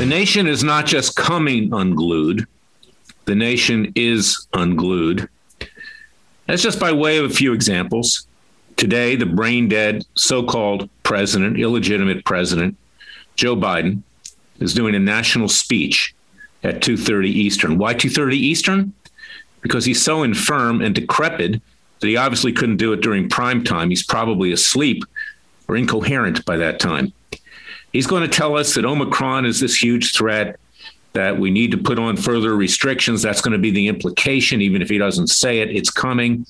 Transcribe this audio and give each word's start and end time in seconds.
The 0.00 0.06
nation 0.06 0.46
is 0.46 0.64
not 0.64 0.86
just 0.86 1.14
coming 1.14 1.74
unglued, 1.74 2.46
the 3.26 3.34
nation 3.34 3.92
is 3.94 4.46
unglued. 4.54 5.28
That's 6.46 6.62
just 6.62 6.80
by 6.80 6.90
way 6.90 7.18
of 7.18 7.26
a 7.26 7.34
few 7.34 7.52
examples. 7.52 8.26
Today, 8.76 9.14
the 9.14 9.26
brain 9.26 9.68
dead 9.68 10.06
so 10.14 10.42
called 10.42 10.88
president, 11.02 11.60
illegitimate 11.60 12.24
president, 12.24 12.78
Joe 13.36 13.54
Biden, 13.54 14.00
is 14.58 14.72
doing 14.72 14.94
a 14.94 14.98
national 14.98 15.50
speech 15.50 16.14
at 16.64 16.80
2:30 16.80 17.28
Eastern. 17.28 17.76
Why 17.76 17.92
2:30 17.92 18.38
Eastern? 18.38 18.94
Because 19.60 19.84
he's 19.84 20.00
so 20.00 20.22
infirm 20.22 20.80
and 20.80 20.94
decrepit 20.94 21.60
that 22.00 22.08
he 22.08 22.16
obviously 22.16 22.54
couldn't 22.54 22.78
do 22.78 22.94
it 22.94 23.02
during 23.02 23.28
prime 23.28 23.62
time. 23.62 23.90
He's 23.90 24.02
probably 24.02 24.50
asleep 24.50 25.04
or 25.68 25.76
incoherent 25.76 26.42
by 26.46 26.56
that 26.56 26.80
time. 26.80 27.12
He's 27.92 28.06
going 28.06 28.22
to 28.22 28.28
tell 28.28 28.56
us 28.56 28.74
that 28.74 28.84
Omicron 28.84 29.46
is 29.46 29.60
this 29.60 29.82
huge 29.82 30.14
threat, 30.14 30.58
that 31.12 31.38
we 31.38 31.50
need 31.50 31.72
to 31.72 31.78
put 31.78 31.98
on 31.98 32.16
further 32.16 32.54
restrictions. 32.54 33.22
That's 33.22 33.40
going 33.40 33.52
to 33.52 33.58
be 33.58 33.70
the 33.70 33.88
implication, 33.88 34.60
even 34.60 34.80
if 34.80 34.88
he 34.88 34.98
doesn't 34.98 35.26
say 35.26 35.60
it, 35.60 35.70
it's 35.70 35.90
coming. 35.90 36.46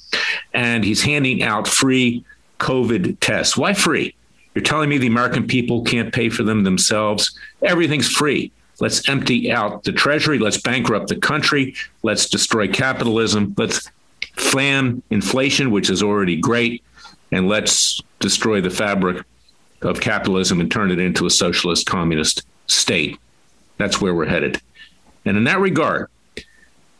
And 0.52 0.84
he's 0.84 1.02
handing 1.02 1.42
out 1.42 1.66
free 1.66 2.24
COVID 2.58 3.18
tests. 3.20 3.56
Why 3.56 3.72
free? 3.72 4.14
You're 4.54 4.62
telling 4.62 4.90
me 4.90 4.98
the 4.98 5.06
American 5.06 5.46
people 5.46 5.82
can't 5.82 6.12
pay 6.12 6.28
for 6.28 6.42
them 6.42 6.64
themselves? 6.64 7.38
Everything's 7.62 8.08
free. 8.08 8.52
Let's 8.80 9.08
empty 9.08 9.52
out 9.52 9.84
the 9.84 9.92
treasury. 9.92 10.38
Let's 10.38 10.60
bankrupt 10.60 11.08
the 11.08 11.16
country. 11.16 11.74
Let's 12.02 12.28
destroy 12.28 12.68
capitalism. 12.68 13.54
Let's 13.56 13.90
fan 14.36 15.02
inflation, 15.10 15.70
which 15.70 15.88
is 15.90 16.02
already 16.02 16.36
great. 16.36 16.82
And 17.30 17.48
let's 17.48 18.00
destroy 18.18 18.60
the 18.60 18.70
fabric 18.70 19.24
of 19.82 20.00
capitalism 20.00 20.60
and 20.60 20.70
turn 20.70 20.90
it 20.90 20.98
into 20.98 21.26
a 21.26 21.30
socialist 21.30 21.86
communist 21.86 22.42
state. 22.66 23.18
That's 23.78 24.00
where 24.00 24.14
we're 24.14 24.26
headed. 24.26 24.60
And 25.24 25.36
in 25.36 25.44
that 25.44 25.60
regard, 25.60 26.08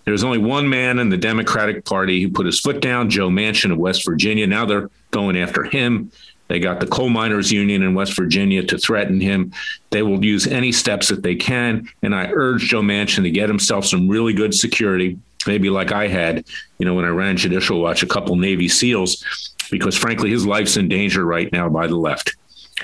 there's 0.05 0.25
only 0.25 0.39
one 0.39 0.69
man 0.69 0.99
in 0.99 1.09
the 1.09 1.17
Democratic 1.17 1.85
Party 1.85 2.23
who 2.23 2.31
put 2.31 2.47
his 2.47 2.61
foot 2.61 2.81
down, 2.81 3.11
Joe 3.11 3.29
Manchin 3.29 3.71
of 3.71 3.79
West 3.79 4.05
Virginia. 4.05 4.47
Now 4.47 4.65
they're 4.65 4.91
going 5.11 5.37
after 5.37 5.65
him. 5.65 6.11
They 6.49 6.59
got 6.59 6.81
the 6.81 6.87
coal 6.87 7.11
miners 7.11 7.53
union 7.53 7.83
in 7.83 7.95
West 7.95 8.17
Virginia 8.17 8.65
to 8.65 8.77
threaten 8.77 9.21
him. 9.21 9.53
They 9.91 10.03
will 10.03 10.25
use 10.25 10.49
any 10.49 10.73
steps 10.73 11.09
that 11.09 11.23
they 11.23 11.37
can. 11.37 11.89
And 12.03 12.13
I 12.13 12.31
urge 12.33 12.63
Joe 12.63 12.81
Manchin 12.81 13.23
to 13.23 13.31
get 13.31 13.49
himself 13.49 13.87
some 13.87 14.09
really 14.09 14.33
good 14.33 14.53
security, 14.53 15.17
maybe 15.47 15.71
like 15.71 15.93
I 15.93 16.09
had, 16.09 16.45
you 16.79 16.87
know, 16.87 16.95
when 16.95 17.05
I 17.05 17.11
ran 17.11 17.37
Judicial 17.37 17.81
Watch, 17.81 18.03
a 18.03 18.07
couple 18.07 18.35
Navy 18.35 18.67
SEALs, 18.67 19.25
because 19.71 19.97
frankly, 19.97 20.31
his 20.31 20.45
life's 20.45 20.77
in 20.77 20.89
danger 20.89 21.25
right 21.25 21.53
now 21.53 21.69
by 21.69 21.87
the 21.87 21.97
left. 21.97 22.35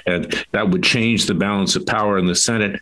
And 0.05 0.47
that 0.53 0.71
would 0.71 0.83
change 0.83 1.27
the 1.27 1.35
balance 1.35 1.77
of 1.77 1.87
power 1.87 2.19
in 2.19 2.27
the 2.27 2.35
Senate. 2.35 2.81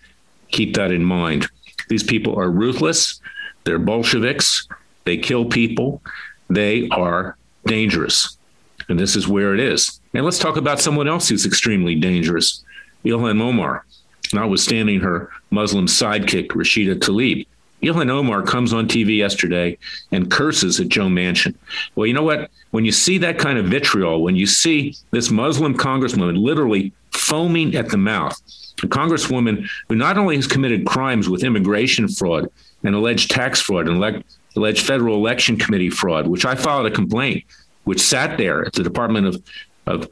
Keep 0.48 0.74
that 0.74 0.90
in 0.90 1.04
mind. 1.04 1.46
These 1.88 2.02
people 2.02 2.38
are 2.38 2.50
ruthless. 2.50 3.20
They're 3.64 3.78
Bolsheviks. 3.78 4.68
They 5.04 5.16
kill 5.16 5.44
people. 5.44 6.02
They 6.48 6.88
are 6.88 7.36
dangerous. 7.66 8.36
And 8.88 8.98
this 8.98 9.16
is 9.16 9.28
where 9.28 9.54
it 9.54 9.60
is. 9.60 10.00
And 10.12 10.24
let's 10.24 10.38
talk 10.38 10.56
about 10.56 10.80
someone 10.80 11.08
else 11.08 11.28
who's 11.28 11.46
extremely 11.46 11.94
dangerous 11.94 12.62
Ilhan 13.04 13.40
Omar, 13.40 13.84
notwithstanding 14.32 15.00
her 15.00 15.30
Muslim 15.50 15.86
sidekick, 15.86 16.48
Rashida 16.48 16.94
Tlaib. 16.94 17.46
Ilhan 17.82 18.10
Omar 18.10 18.42
comes 18.42 18.72
on 18.72 18.88
TV 18.88 19.18
yesterday 19.18 19.76
and 20.10 20.30
curses 20.30 20.80
at 20.80 20.88
Joe 20.88 21.06
Manchin. 21.06 21.54
Well, 21.94 22.06
you 22.06 22.14
know 22.14 22.22
what? 22.22 22.50
When 22.70 22.84
you 22.84 22.92
see 22.92 23.18
that 23.18 23.38
kind 23.38 23.58
of 23.58 23.66
vitriol, 23.66 24.22
when 24.22 24.36
you 24.36 24.46
see 24.46 24.96
this 25.10 25.30
Muslim 25.30 25.76
congresswoman 25.76 26.42
literally 26.42 26.92
foaming 27.24 27.74
at 27.74 27.88
the 27.88 27.96
mouth, 27.96 28.40
a 28.82 28.86
congresswoman 28.86 29.68
who 29.88 29.94
not 29.94 30.18
only 30.18 30.36
has 30.36 30.46
committed 30.46 30.86
crimes 30.86 31.28
with 31.28 31.44
immigration 31.44 32.08
fraud 32.08 32.48
and 32.82 32.94
alleged 32.94 33.30
tax 33.30 33.60
fraud 33.60 33.88
and 33.88 33.96
elect, 33.96 34.24
alleged 34.56 34.86
federal 34.86 35.16
election 35.16 35.56
committee 35.56 35.90
fraud, 35.90 36.26
which 36.26 36.44
I 36.44 36.54
filed 36.54 36.86
a 36.86 36.90
complaint, 36.90 37.44
which 37.84 38.00
sat 38.00 38.36
there 38.38 38.64
at 38.64 38.72
the 38.72 38.82
Department 38.82 39.26
of, 39.26 39.42
of, 39.86 40.08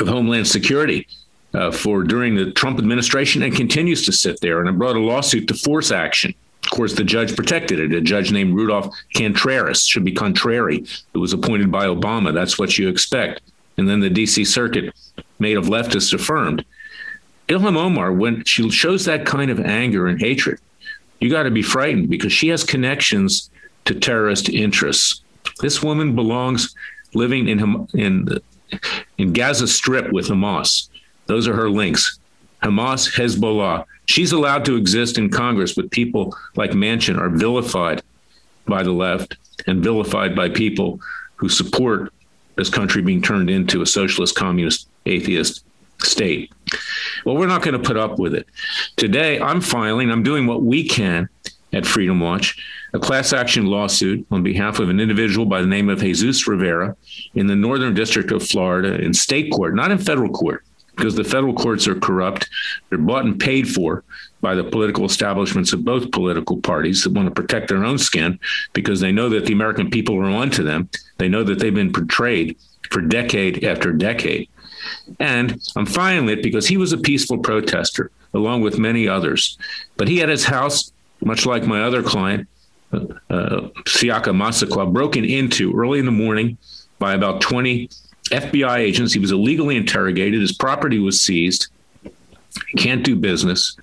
of 0.00 0.08
Homeland 0.08 0.46
Security 0.46 1.06
uh, 1.54 1.70
for 1.70 2.02
during 2.02 2.34
the 2.34 2.52
Trump 2.52 2.78
administration 2.78 3.42
and 3.42 3.54
continues 3.54 4.04
to 4.06 4.12
sit 4.12 4.40
there. 4.40 4.60
And 4.60 4.68
I 4.68 4.72
brought 4.72 4.96
a 4.96 5.00
lawsuit 5.00 5.48
to 5.48 5.54
force 5.54 5.90
action. 5.90 6.34
Of 6.64 6.70
course, 6.70 6.94
the 6.94 7.04
judge 7.04 7.34
protected 7.34 7.80
it. 7.80 7.92
A 7.92 8.00
judge 8.00 8.30
named 8.32 8.54
Rudolph 8.54 8.94
Contreras 9.16 9.86
should 9.86 10.04
be 10.04 10.12
contrary. 10.12 10.84
It 11.14 11.18
was 11.18 11.32
appointed 11.32 11.70
by 11.72 11.86
Obama. 11.86 12.32
That's 12.34 12.58
what 12.58 12.78
you 12.78 12.88
expect. 12.88 13.40
And 13.80 13.88
then 13.88 14.00
the 14.00 14.10
D.C. 14.10 14.44
Circuit, 14.44 14.94
made 15.38 15.56
of 15.56 15.64
leftists, 15.64 16.12
affirmed. 16.12 16.64
Ilhan 17.48 17.76
Omar, 17.76 18.12
when 18.12 18.44
she 18.44 18.68
shows 18.68 19.06
that 19.06 19.24
kind 19.24 19.50
of 19.50 19.58
anger 19.58 20.06
and 20.06 20.20
hatred, 20.20 20.60
you 21.18 21.30
got 21.30 21.44
to 21.44 21.50
be 21.50 21.62
frightened 21.62 22.10
because 22.10 22.30
she 22.30 22.48
has 22.48 22.62
connections 22.62 23.50
to 23.86 23.94
terrorist 23.94 24.50
interests. 24.50 25.22
This 25.60 25.82
woman 25.82 26.14
belongs 26.14 26.74
living 27.14 27.48
in 27.48 27.88
in 27.94 28.28
in 29.16 29.32
Gaza 29.32 29.66
Strip 29.66 30.12
with 30.12 30.28
Hamas. 30.28 30.88
Those 31.26 31.48
are 31.48 31.54
her 31.54 31.70
links. 31.70 32.18
Hamas, 32.62 33.10
Hezbollah. 33.16 33.86
She's 34.04 34.32
allowed 34.32 34.66
to 34.66 34.76
exist 34.76 35.16
in 35.16 35.30
Congress, 35.30 35.74
but 35.74 35.90
people 35.90 36.36
like 36.54 36.72
Manchin 36.72 37.18
are 37.18 37.30
vilified 37.30 38.02
by 38.66 38.82
the 38.82 38.92
left 38.92 39.36
and 39.66 39.82
vilified 39.82 40.36
by 40.36 40.50
people 40.50 41.00
who 41.36 41.48
support 41.48 42.12
this 42.60 42.68
country 42.68 43.00
being 43.00 43.22
turned 43.22 43.48
into 43.48 43.80
a 43.80 43.86
socialist, 43.86 44.36
communist, 44.36 44.86
atheist 45.06 45.64
state. 45.98 46.52
Well, 47.24 47.36
we're 47.36 47.46
not 47.46 47.62
going 47.62 47.80
to 47.80 47.86
put 47.86 47.96
up 47.96 48.18
with 48.18 48.34
it. 48.34 48.46
Today, 48.96 49.40
I'm 49.40 49.62
filing, 49.62 50.10
I'm 50.10 50.22
doing 50.22 50.46
what 50.46 50.62
we 50.62 50.86
can 50.86 51.30
at 51.72 51.86
Freedom 51.86 52.20
Watch, 52.20 52.62
a 52.92 52.98
class 52.98 53.32
action 53.32 53.64
lawsuit 53.64 54.26
on 54.30 54.42
behalf 54.42 54.78
of 54.78 54.90
an 54.90 55.00
individual 55.00 55.46
by 55.46 55.62
the 55.62 55.66
name 55.66 55.88
of 55.88 56.00
Jesus 56.00 56.46
Rivera 56.46 56.96
in 57.34 57.46
the 57.46 57.56
Northern 57.56 57.94
District 57.94 58.30
of 58.30 58.46
Florida 58.46 59.00
in 59.00 59.14
state 59.14 59.50
court, 59.52 59.74
not 59.74 59.90
in 59.90 59.96
federal 59.96 60.30
court, 60.30 60.64
because 61.00 61.14
the 61.14 61.24
federal 61.24 61.54
courts 61.54 61.88
are 61.88 61.98
corrupt. 61.98 62.50
They're 62.90 62.98
bought 62.98 63.24
and 63.24 63.40
paid 63.40 63.66
for 63.66 64.04
by 64.42 64.54
the 64.54 64.62
political 64.62 65.06
establishments 65.06 65.72
of 65.72 65.82
both 65.82 66.12
political 66.12 66.60
parties 66.60 67.02
that 67.02 67.14
want 67.14 67.26
to 67.26 67.34
protect 67.34 67.68
their 67.68 67.84
own 67.84 67.96
skin 67.96 68.38
because 68.74 69.00
they 69.00 69.10
know 69.10 69.30
that 69.30 69.46
the 69.46 69.54
American 69.54 69.88
people 69.88 70.16
are 70.18 70.28
onto 70.28 70.62
them. 70.62 70.90
They 71.16 71.26
know 71.28 71.42
that 71.42 71.58
they've 71.58 71.74
been 71.74 71.92
portrayed 71.92 72.58
for 72.90 73.00
decade 73.00 73.64
after 73.64 73.94
decade. 73.94 74.50
And 75.18 75.58
I'm 75.74 75.86
filing 75.86 76.28
it 76.28 76.42
because 76.42 76.66
he 76.66 76.76
was 76.76 76.92
a 76.92 76.98
peaceful 76.98 77.38
protester, 77.38 78.10
along 78.34 78.60
with 78.60 78.78
many 78.78 79.08
others. 79.08 79.56
But 79.96 80.08
he 80.08 80.18
had 80.18 80.28
his 80.28 80.44
house, 80.44 80.92
much 81.22 81.46
like 81.46 81.64
my 81.64 81.82
other 81.82 82.02
client, 82.02 82.46
uh, 82.92 83.06
uh, 83.30 83.60
Siaka 83.86 84.34
Massaquoi, 84.34 84.92
broken 84.92 85.24
into 85.24 85.72
early 85.74 85.98
in 85.98 86.04
the 86.04 86.12
morning 86.12 86.58
by 86.98 87.14
about 87.14 87.40
20 87.40 87.88
FBI 88.30 88.78
agents. 88.78 89.12
He 89.12 89.18
was 89.18 89.32
illegally 89.32 89.76
interrogated. 89.76 90.40
His 90.40 90.52
property 90.52 90.98
was 90.98 91.20
seized. 91.20 91.68
He 92.02 92.78
can't 92.78 93.04
do 93.04 93.16
business. 93.16 93.76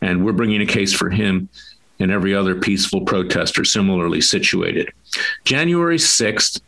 And 0.00 0.24
we're 0.24 0.32
bringing 0.32 0.60
a 0.60 0.66
case 0.66 0.92
for 0.92 1.10
him 1.10 1.48
and 1.98 2.10
every 2.10 2.34
other 2.34 2.54
peaceful 2.54 3.00
protester 3.02 3.64
similarly 3.64 4.20
situated. 4.20 4.92
January 5.44 5.96
6th 5.96 6.60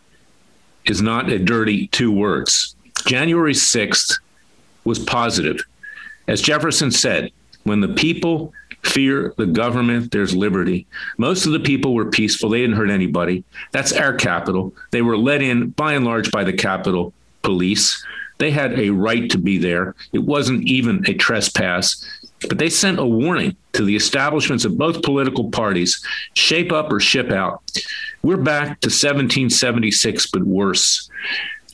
is 0.87 1.03
not 1.03 1.31
a 1.31 1.39
dirty 1.39 1.89
two 1.89 2.11
words. 2.11 2.75
January 3.07 3.53
6th 3.53 4.19
was 4.85 4.99
positive. 4.99 5.65
As 6.27 6.41
Jefferson 6.41 6.91
said, 6.91 7.31
when 7.65 7.81
the 7.81 7.89
people 7.89 8.53
fear 8.83 9.35
the 9.37 9.47
government, 9.47 10.13
there's 10.13 10.35
liberty. 10.35 10.87
Most 11.17 11.47
of 11.47 11.53
the 11.53 11.61
people 11.61 11.95
were 11.95 12.11
peaceful. 12.11 12.51
They 12.51 12.61
didn't 12.61 12.77
hurt 12.77 12.91
anybody. 12.91 13.45
That's 13.73 13.93
our 13.93 14.15
Capitol. 14.15 14.75
They 14.91 15.03
were 15.03 15.17
let 15.17 15.43
in 15.43 15.71
by 15.71 15.95
and 15.95 16.05
large 16.05 16.31
by 16.31 16.45
the 16.45 16.53
Capitol 16.53 17.13
Police. 17.43 18.05
They 18.39 18.51
had 18.51 18.79
a 18.79 18.91
right 18.91 19.29
to 19.31 19.39
be 19.39 19.59
there. 19.59 19.95
It 20.13 20.21
wasn't 20.21 20.63
even 20.65 21.05
a 21.09 21.15
trespass. 21.15 22.05
But 22.49 22.59
they 22.59 22.71
sent 22.71 23.01
a 23.01 23.05
warning 23.05 23.57
to 23.73 23.85
the 23.85 23.97
establishments 23.97 24.65
of 24.65 24.79
both 24.79 25.03
political 25.03 25.51
parties 25.51 26.01
shape 26.35 26.71
up 26.71 26.93
or 26.93 27.01
ship 27.01 27.33
out. 27.33 27.63
We're 28.23 28.37
back 28.37 28.81
to 28.81 28.89
1776, 28.89 30.27
but 30.27 30.45
worse. 30.45 31.11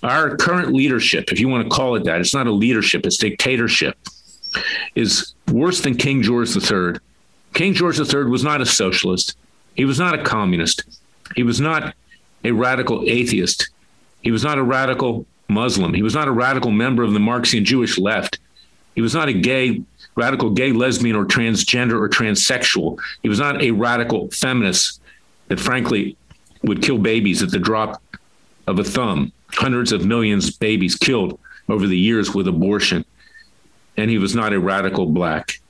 Our 0.02 0.36
current 0.36 0.72
leadership, 0.72 1.32
if 1.32 1.40
you 1.40 1.48
want 1.48 1.64
to 1.64 1.70
call 1.74 1.96
it 1.96 2.04
that, 2.04 2.20
it's 2.20 2.34
not 2.34 2.46
a 2.46 2.52
leadership, 2.52 3.06
it's 3.06 3.16
dictatorship, 3.16 3.96
is 4.94 5.34
worse 5.50 5.80
than 5.80 5.96
King 5.96 6.22
George 6.22 6.56
III. 6.56 6.94
King 7.54 7.74
George 7.74 7.98
III 7.98 8.24
was 8.24 8.44
not 8.44 8.60
a 8.60 8.66
socialist, 8.66 9.36
he 9.74 9.84
was 9.84 9.98
not 9.98 10.18
a 10.18 10.22
communist, 10.22 10.82
he 11.36 11.42
was 11.42 11.60
not 11.60 11.94
a 12.44 12.52
radical 12.52 13.04
atheist, 13.06 13.70
he 14.22 14.30
was 14.30 14.42
not 14.42 14.58
a 14.58 14.62
radical 14.62 15.26
Muslim, 15.48 15.94
he 15.94 16.02
was 16.02 16.14
not 16.14 16.28
a 16.28 16.32
radical 16.32 16.70
member 16.70 17.02
of 17.02 17.12
the 17.12 17.20
Marxian 17.20 17.64
Jewish 17.64 17.98
left, 17.98 18.38
he 18.94 19.00
was 19.00 19.14
not 19.14 19.28
a 19.28 19.32
gay 19.32 19.82
radical 20.16 20.50
gay, 20.50 20.72
lesbian, 20.72 21.16
or 21.16 21.24
transgender 21.24 22.00
or 22.00 22.08
transsexual. 22.08 22.98
He 23.22 23.28
was 23.28 23.38
not 23.38 23.62
a 23.62 23.70
radical 23.72 24.30
feminist 24.30 25.00
that, 25.48 25.60
frankly, 25.60 26.16
would 26.62 26.82
kill 26.82 26.98
babies 26.98 27.42
at 27.42 27.50
the 27.50 27.58
drop 27.58 28.02
of 28.66 28.78
a 28.78 28.84
thumb. 28.84 29.32
Hundreds 29.52 29.92
of 29.92 30.04
millions 30.04 30.48
of 30.48 30.58
babies 30.58 30.96
killed 30.96 31.38
over 31.68 31.86
the 31.86 31.98
years 31.98 32.34
with 32.34 32.48
abortion. 32.48 33.04
And 33.96 34.10
he 34.10 34.18
was 34.18 34.34
not 34.34 34.52
a 34.52 34.60
radical 34.60 35.06
black. 35.06 35.60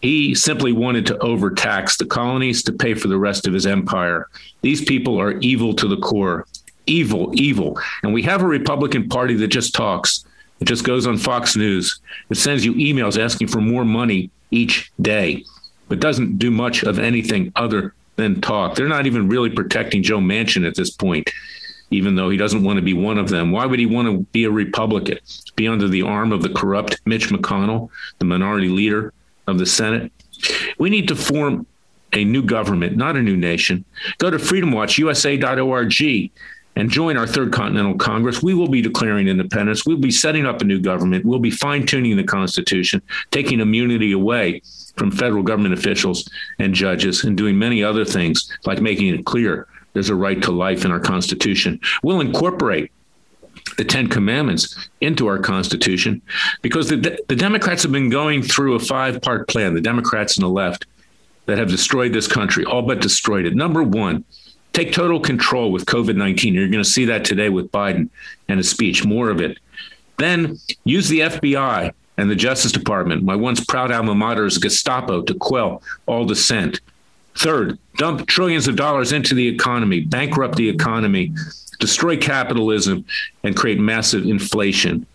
He 0.00 0.34
simply 0.34 0.72
wanted 0.72 1.06
to 1.06 1.18
overtax 1.18 1.96
the 1.96 2.06
colonies 2.06 2.62
to 2.64 2.72
pay 2.72 2.94
for 2.94 3.08
the 3.08 3.18
rest 3.18 3.46
of 3.46 3.52
his 3.52 3.66
empire. 3.66 4.28
These 4.60 4.84
people 4.84 5.20
are 5.20 5.38
evil 5.38 5.74
to 5.74 5.86
the 5.86 5.96
core. 5.96 6.46
Evil, 6.86 7.30
evil. 7.34 7.78
And 8.02 8.12
we 8.12 8.22
have 8.22 8.42
a 8.42 8.46
Republican 8.46 9.08
Party 9.08 9.34
that 9.34 9.48
just 9.48 9.74
talks. 9.74 10.24
It 10.60 10.64
just 10.64 10.84
goes 10.84 11.06
on 11.06 11.18
Fox 11.18 11.56
News. 11.56 12.00
It 12.30 12.36
sends 12.36 12.64
you 12.64 12.74
emails 12.74 13.22
asking 13.22 13.48
for 13.48 13.60
more 13.60 13.84
money 13.84 14.30
each 14.50 14.90
day, 15.00 15.44
but 15.88 16.00
doesn't 16.00 16.38
do 16.38 16.50
much 16.50 16.82
of 16.82 16.98
anything 16.98 17.52
other 17.54 17.94
than 18.16 18.40
talk. 18.40 18.74
They're 18.74 18.88
not 18.88 19.06
even 19.06 19.28
really 19.28 19.50
protecting 19.50 20.02
Joe 20.02 20.18
Manchin 20.18 20.66
at 20.66 20.74
this 20.74 20.90
point, 20.90 21.30
even 21.92 22.14
though 22.14 22.30
he 22.30 22.36
doesn't 22.36 22.64
want 22.64 22.78
to 22.78 22.82
be 22.82 22.94
one 22.94 23.18
of 23.18 23.28
them. 23.28 23.52
Why 23.52 23.66
would 23.66 23.78
he 23.78 23.86
want 23.86 24.08
to 24.08 24.18
be 24.32 24.44
a 24.44 24.50
Republican? 24.50 25.18
Be 25.56 25.68
under 25.68 25.88
the 25.88 26.02
arm 26.02 26.32
of 26.32 26.42
the 26.42 26.48
corrupt 26.48 27.00
Mitch 27.04 27.28
McConnell, 27.28 27.90
the 28.18 28.24
minority 28.24 28.68
leader 28.68 29.12
of 29.46 29.58
the 29.58 29.66
Senate? 29.66 30.12
We 30.78 30.90
need 30.90 31.08
to 31.08 31.16
form 31.16 31.66
a 32.12 32.24
new 32.24 32.42
government, 32.42 32.96
not 32.96 33.16
a 33.16 33.22
new 33.22 33.36
nation. 33.36 33.84
Go 34.18 34.30
to 34.30 34.36
freedomwatchusa.org 34.36 35.92
and 36.74 36.90
join 36.90 37.16
our 37.16 37.26
Third 37.26 37.52
Continental 37.52 37.94
Congress, 37.94 38.42
we 38.42 38.54
will 38.54 38.68
be 38.68 38.80
declaring 38.80 39.28
independence. 39.28 39.84
We'll 39.84 39.98
be 39.98 40.10
setting 40.10 40.46
up 40.46 40.62
a 40.62 40.64
new 40.64 40.80
government. 40.80 41.24
We'll 41.24 41.38
be 41.38 41.50
fine 41.50 41.86
tuning 41.86 42.16
the 42.16 42.24
Constitution, 42.24 43.02
taking 43.30 43.60
immunity 43.60 44.12
away 44.12 44.62
from 44.96 45.10
federal 45.10 45.42
government 45.42 45.74
officials 45.74 46.28
and 46.58 46.74
judges, 46.74 47.24
and 47.24 47.36
doing 47.36 47.58
many 47.58 47.82
other 47.82 48.04
things 48.04 48.50
like 48.64 48.80
making 48.80 49.08
it 49.08 49.26
clear 49.26 49.68
there's 49.92 50.10
a 50.10 50.14
right 50.14 50.40
to 50.42 50.50
life 50.50 50.84
in 50.84 50.90
our 50.90 51.00
Constitution. 51.00 51.80
We'll 52.02 52.20
incorporate 52.20 52.90
the 53.76 53.84
Ten 53.84 54.08
Commandments 54.08 54.88
into 55.00 55.26
our 55.26 55.38
Constitution 55.38 56.22
because 56.62 56.88
the, 56.88 57.18
the 57.28 57.36
Democrats 57.36 57.82
have 57.82 57.92
been 57.92 58.10
going 58.10 58.42
through 58.42 58.74
a 58.74 58.78
five 58.78 59.20
part 59.22 59.48
plan, 59.48 59.74
the 59.74 59.80
Democrats 59.80 60.36
and 60.36 60.44
the 60.44 60.48
left, 60.48 60.86
that 61.46 61.58
have 61.58 61.68
destroyed 61.68 62.12
this 62.12 62.28
country, 62.28 62.64
all 62.64 62.82
but 62.82 63.00
destroyed 63.00 63.46
it. 63.46 63.54
Number 63.54 63.82
one, 63.82 64.24
take 64.72 64.92
total 64.92 65.20
control 65.20 65.72
with 65.72 65.86
COVID 65.86 66.16
19. 66.16 66.54
You're 66.54 66.68
going 66.68 66.82
to 66.82 66.88
see 66.88 67.04
that 67.06 67.24
today 67.24 67.48
with 67.48 67.70
Biden 67.72 68.08
and 68.48 68.58
his 68.58 68.70
speech, 68.70 69.04
more 69.04 69.30
of 69.30 69.40
it. 69.40 69.58
Then 70.18 70.58
use 70.84 71.08
the 71.08 71.20
FBI 71.20 71.92
and 72.16 72.30
the 72.30 72.36
Justice 72.36 72.72
Department, 72.72 73.24
my 73.24 73.34
once 73.34 73.64
proud 73.64 73.90
alma 73.90 74.14
mater's 74.14 74.58
Gestapo, 74.58 75.22
to 75.22 75.34
quell 75.34 75.82
all 76.06 76.24
dissent. 76.24 76.80
Third, 77.34 77.78
dump 77.96 78.26
trillions 78.26 78.68
of 78.68 78.76
dollars 78.76 79.12
into 79.12 79.34
the 79.34 79.48
economy, 79.48 80.00
bankrupt 80.00 80.56
the 80.56 80.68
economy, 80.68 81.32
destroy 81.80 82.16
capitalism, 82.16 83.04
and 83.42 83.56
create 83.56 83.80
massive 83.80 84.24
inflation, 84.24 85.06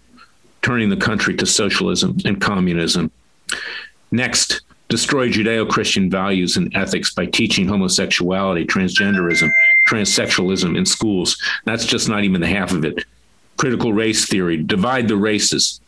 turning 0.62 0.90
the 0.90 0.98
country 0.98 1.36
to 1.36 1.46
socialism 1.46 2.18
and 2.26 2.42
communism. 2.42 3.12
Next, 4.12 4.62
destroy 4.90 5.30
Judeo 5.30 5.70
Christian 5.70 6.10
values 6.10 6.58
and 6.58 6.76
ethics 6.76 7.14
by 7.14 7.26
teaching 7.26 7.68
homosexuality, 7.68 8.66
transgenderism, 8.66 9.50
transsexualism 9.88 10.78
in 10.78 10.86
schools. 10.86 11.38
That's 11.66 11.86
just 11.86 12.10
not 12.10 12.24
even 12.24 12.42
the 12.42 12.48
half 12.48 12.74
of 12.74 12.84
it. 12.84 13.06
Critical 13.58 13.94
race 13.94 14.28
theory, 14.28 14.58
divide 14.58 15.08
the 15.08 15.18
races, 15.18 15.82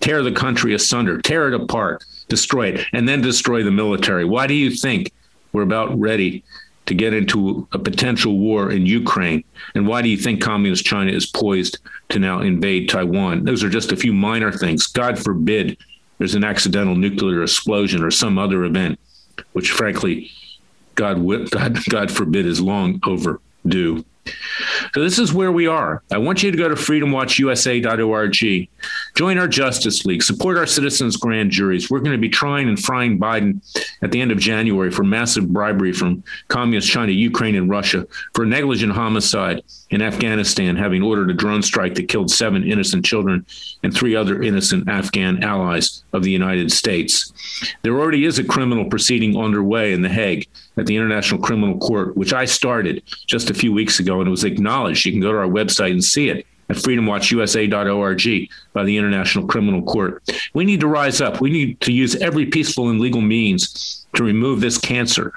tear 0.00 0.22
the 0.22 0.32
country 0.32 0.74
asunder, 0.74 1.20
tear 1.20 1.48
it 1.48 1.54
apart, 1.54 2.04
destroy 2.28 2.68
it, 2.68 2.86
and 2.92 3.08
then 3.08 3.20
destroy 3.20 3.62
the 3.62 3.70
military. 3.70 4.24
Why 4.24 4.46
do 4.46 4.54
you 4.54 4.70
think 4.70 5.12
we're 5.52 5.62
about 5.62 5.98
ready 5.98 6.44
to 6.86 6.94
get 6.94 7.14
into 7.14 7.68
a 7.72 7.78
potential 7.78 8.38
war 8.38 8.70
in 8.70 8.86
Ukraine? 8.86 9.44
And 9.74 9.86
why 9.86 10.02
do 10.02 10.08
you 10.08 10.16
think 10.16 10.42
Communist 10.42 10.84
China 10.84 11.12
is 11.12 11.26
poised 11.26 11.78
to 12.08 12.18
now 12.18 12.40
invade 12.40 12.88
Taiwan? 12.88 13.44
Those 13.44 13.62
are 13.62 13.70
just 13.70 13.92
a 13.92 13.96
few 13.96 14.12
minor 14.12 14.50
things. 14.52 14.86
God 14.86 15.18
forbid 15.18 15.76
there's 16.18 16.34
an 16.34 16.44
accidental 16.44 16.94
nuclear 16.94 17.42
explosion 17.42 18.02
or 18.02 18.10
some 18.10 18.38
other 18.38 18.64
event, 18.64 18.98
which 19.52 19.70
frankly, 19.70 20.30
God, 20.96 21.24
God, 21.50 21.78
God 21.88 22.10
forbid, 22.10 22.44
is 22.44 22.60
long 22.60 23.00
overdue. 23.04 24.04
So 24.94 25.02
this 25.02 25.18
is 25.18 25.32
where 25.32 25.52
we 25.52 25.66
are. 25.66 26.02
I 26.10 26.18
want 26.18 26.42
you 26.42 26.50
to 26.50 26.58
go 26.58 26.68
to 26.68 26.74
freedomwatchusa.org, 26.74 28.68
join 29.20 29.36
our 29.36 29.46
Justice 29.46 30.06
League, 30.06 30.22
support 30.22 30.56
our 30.56 30.66
citizens' 30.66 31.18
grand 31.18 31.50
juries. 31.50 31.90
We're 31.90 31.98
going 31.98 32.16
to 32.16 32.18
be 32.18 32.30
trying 32.30 32.70
and 32.70 32.82
frying 32.82 33.18
Biden 33.18 33.60
at 34.00 34.12
the 34.12 34.18
end 34.22 34.32
of 34.32 34.38
January 34.38 34.90
for 34.90 35.04
massive 35.04 35.52
bribery 35.52 35.92
from 35.92 36.24
communist 36.48 36.88
China, 36.88 37.12
Ukraine, 37.12 37.54
and 37.54 37.68
Russia 37.68 38.06
for 38.32 38.46
negligent 38.46 38.92
homicide 38.94 39.62
in 39.90 40.00
Afghanistan, 40.00 40.74
having 40.74 41.02
ordered 41.02 41.28
a 41.28 41.34
drone 41.34 41.60
strike 41.60 41.96
that 41.96 42.08
killed 42.08 42.30
seven 42.30 42.64
innocent 42.64 43.04
children 43.04 43.44
and 43.82 43.92
three 43.92 44.16
other 44.16 44.42
innocent 44.42 44.88
Afghan 44.88 45.44
allies 45.44 46.02
of 46.14 46.22
the 46.22 46.30
United 46.30 46.72
States. 46.72 47.30
There 47.82 48.00
already 48.00 48.24
is 48.24 48.38
a 48.38 48.44
criminal 48.44 48.86
proceeding 48.86 49.36
underway 49.36 49.92
in 49.92 50.00
The 50.00 50.08
Hague 50.08 50.48
at 50.78 50.86
the 50.86 50.96
International 50.96 51.42
Criminal 51.42 51.76
Court, 51.76 52.16
which 52.16 52.32
I 52.32 52.46
started 52.46 53.02
just 53.26 53.50
a 53.50 53.54
few 53.54 53.70
weeks 53.70 54.00
ago, 54.00 54.20
and 54.20 54.28
it 54.28 54.30
was 54.30 54.44
acknowledged. 54.44 55.04
You 55.04 55.12
can 55.12 55.20
go 55.20 55.32
to 55.32 55.38
our 55.38 55.44
website 55.44 55.90
and 55.90 56.02
see 56.02 56.30
it 56.30 56.46
at 56.70 56.76
freedomwatchusa.org 56.76 58.50
by 58.72 58.84
the 58.84 58.96
International 58.96 59.46
Criminal 59.46 59.82
Court. 59.82 60.22
We 60.54 60.64
need 60.64 60.80
to 60.80 60.86
rise 60.86 61.20
up. 61.20 61.40
We 61.40 61.50
need 61.50 61.80
to 61.80 61.92
use 61.92 62.16
every 62.16 62.46
peaceful 62.46 62.88
and 62.88 63.00
legal 63.00 63.20
means 63.20 64.06
to 64.14 64.24
remove 64.24 64.60
this 64.60 64.78
cancer 64.78 65.32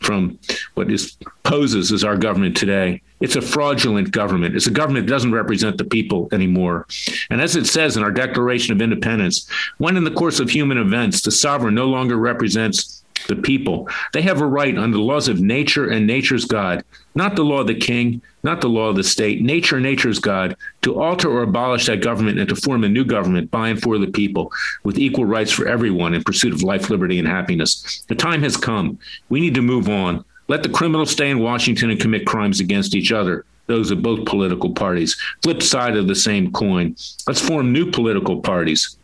from 0.00 0.38
what 0.74 0.90
is 0.90 1.16
poses 1.42 1.92
as 1.92 2.04
our 2.04 2.16
government 2.16 2.56
today. 2.56 3.02
It's 3.20 3.36
a 3.36 3.42
fraudulent 3.42 4.12
government. 4.12 4.56
It's 4.56 4.66
a 4.66 4.70
government 4.70 5.06
that 5.06 5.12
doesn't 5.12 5.32
represent 5.32 5.76
the 5.76 5.84
people 5.84 6.28
anymore. 6.32 6.86
And 7.28 7.40
as 7.40 7.54
it 7.54 7.66
says 7.66 7.96
in 7.96 8.02
our 8.02 8.10
Declaration 8.10 8.72
of 8.72 8.80
Independence, 8.80 9.46
when 9.76 9.98
in 9.98 10.04
the 10.04 10.10
course 10.10 10.40
of 10.40 10.48
human 10.48 10.78
events 10.78 11.20
the 11.20 11.30
sovereign 11.30 11.74
no 11.74 11.86
longer 11.86 12.16
represents 12.16 12.99
the 13.28 13.36
people. 13.36 13.88
They 14.12 14.22
have 14.22 14.40
a 14.40 14.46
right 14.46 14.76
under 14.76 14.96
the 14.96 15.02
laws 15.02 15.28
of 15.28 15.40
nature 15.40 15.88
and 15.88 16.06
nature's 16.06 16.44
God, 16.44 16.84
not 17.14 17.36
the 17.36 17.44
law 17.44 17.60
of 17.60 17.66
the 17.66 17.74
king, 17.74 18.22
not 18.42 18.60
the 18.60 18.68
law 18.68 18.88
of 18.88 18.96
the 18.96 19.04
state, 19.04 19.42
nature 19.42 19.76
and 19.76 19.84
nature's 19.84 20.18
God, 20.18 20.56
to 20.82 21.00
alter 21.00 21.30
or 21.30 21.42
abolish 21.42 21.86
that 21.86 22.02
government 22.02 22.38
and 22.38 22.48
to 22.48 22.56
form 22.56 22.84
a 22.84 22.88
new 22.88 23.04
government 23.04 23.50
by 23.50 23.68
and 23.68 23.80
for 23.80 23.98
the 23.98 24.06
people 24.06 24.52
with 24.84 24.98
equal 24.98 25.24
rights 25.24 25.52
for 25.52 25.66
everyone 25.66 26.14
in 26.14 26.24
pursuit 26.24 26.52
of 26.52 26.62
life, 26.62 26.90
liberty, 26.90 27.18
and 27.18 27.28
happiness. 27.28 28.02
The 28.08 28.14
time 28.14 28.42
has 28.42 28.56
come. 28.56 28.98
We 29.28 29.40
need 29.40 29.54
to 29.54 29.62
move 29.62 29.88
on. 29.88 30.24
Let 30.48 30.62
the 30.62 30.68
criminals 30.68 31.10
stay 31.10 31.30
in 31.30 31.38
Washington 31.38 31.90
and 31.90 32.00
commit 32.00 32.26
crimes 32.26 32.60
against 32.60 32.94
each 32.94 33.12
other 33.12 33.44
those 33.70 33.92
of 33.92 34.02
both 34.02 34.26
political 34.26 34.70
parties. 34.72 35.16
Flip 35.42 35.62
side 35.62 35.96
of 35.96 36.08
the 36.08 36.14
same 36.14 36.50
coin. 36.50 36.96
Let's 37.28 37.40
form 37.40 37.72
new 37.72 37.88
political 37.88 38.40
parties. 38.40 38.96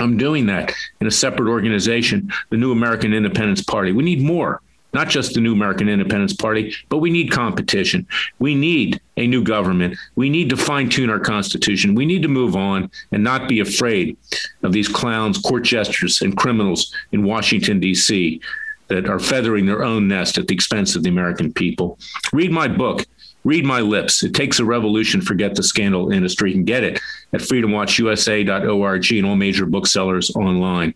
I'm 0.00 0.16
doing 0.16 0.46
that 0.46 0.72
in 1.00 1.06
a 1.06 1.10
separate 1.10 1.50
organization, 1.50 2.32
the 2.50 2.56
New 2.56 2.72
American 2.72 3.12
Independence 3.12 3.62
Party. 3.62 3.92
We 3.92 4.04
need 4.04 4.22
more, 4.22 4.60
not 4.92 5.08
just 5.08 5.34
the 5.34 5.40
New 5.40 5.52
American 5.52 5.88
Independence 5.88 6.32
Party, 6.32 6.74
but 6.88 6.98
we 6.98 7.10
need 7.10 7.30
competition. 7.30 8.06
We 8.38 8.54
need 8.54 9.00
a 9.16 9.26
new 9.26 9.42
government. 9.42 9.96
We 10.14 10.30
need 10.30 10.50
to 10.50 10.56
fine 10.56 10.88
tune 10.88 11.10
our 11.10 11.20
Constitution. 11.20 11.94
We 11.94 12.06
need 12.06 12.22
to 12.22 12.28
move 12.28 12.54
on 12.56 12.90
and 13.12 13.24
not 13.24 13.48
be 13.48 13.60
afraid 13.60 14.16
of 14.62 14.72
these 14.72 14.88
clowns, 14.88 15.38
court 15.38 15.64
jesters, 15.64 16.22
and 16.22 16.36
criminals 16.36 16.94
in 17.12 17.24
Washington, 17.24 17.80
D.C. 17.80 18.40
that 18.88 19.08
are 19.08 19.18
feathering 19.18 19.66
their 19.66 19.82
own 19.82 20.08
nest 20.08 20.38
at 20.38 20.46
the 20.46 20.54
expense 20.54 20.94
of 20.94 21.02
the 21.02 21.10
American 21.10 21.52
people. 21.52 21.98
Read 22.32 22.52
my 22.52 22.68
book 22.68 23.04
Read 23.48 23.64
my 23.64 23.80
lips. 23.80 24.22
It 24.22 24.34
takes 24.34 24.58
a 24.58 24.64
revolution. 24.66 25.22
Forget 25.22 25.54
the 25.54 25.62
scandal 25.62 26.12
industry. 26.12 26.50
You 26.50 26.56
can 26.56 26.64
get 26.64 26.84
it 26.84 27.00
at 27.32 27.40
freedomwatchusa.org 27.40 29.12
and 29.12 29.26
all 29.26 29.36
major 29.36 29.64
booksellers 29.64 30.30
online. 30.36 30.92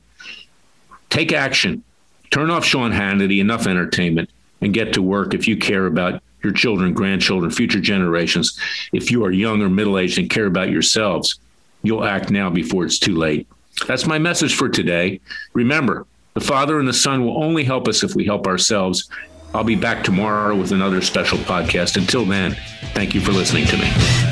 Take 1.09 1.33
action. 1.33 1.83
Turn 2.31 2.51
off 2.51 2.63
Sean 2.63 2.93
Hannity, 2.93 3.41
enough 3.41 3.67
entertainment, 3.67 4.29
and 4.61 4.75
get 4.75 4.93
to 4.93 5.01
work 5.01 5.33
if 5.33 5.49
you 5.49 5.57
care 5.57 5.87
about 5.87 6.23
your 6.45 6.53
children, 6.53 6.93
grandchildren, 6.93 7.51
future 7.51 7.81
generations. 7.81 8.61
If 8.93 9.11
you 9.11 9.25
are 9.25 9.33
young 9.33 9.63
or 9.63 9.71
middle 9.71 9.99
aged 9.99 10.19
and 10.19 10.29
care 10.29 10.45
about 10.45 10.69
yourselves, 10.69 11.39
you'll 11.83 12.05
act 12.05 12.29
now 12.29 12.51
before 12.51 12.85
it's 12.85 12.99
too 12.99 13.17
late. 13.17 13.49
That's 13.87 14.05
my 14.05 14.19
message 14.19 14.57
for 14.57 14.69
today. 14.69 15.23
Remember, 15.55 16.07
the 16.35 16.41
Father 16.43 16.79
and 16.79 16.87
the 16.87 16.93
Son 16.93 17.25
will 17.25 17.43
only 17.43 17.65
help 17.65 17.89
us 17.89 18.03
if 18.03 18.15
we 18.15 18.27
help 18.27 18.47
ourselves. 18.47 19.09
I'll 19.55 19.65
be 19.65 19.77
back 19.77 20.03
tomorrow 20.05 20.57
with 20.57 20.73
another 20.73 21.03
special 21.03 21.39
podcast. 21.39 21.97
Until 21.97 22.25
then, 22.25 22.57
thank 22.95 23.15
you 23.15 23.21
for 23.21 23.33
listening 23.33 23.67
to 23.67 23.77
me. 23.77 24.32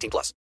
18 0.01 0.09
plus. 0.09 0.33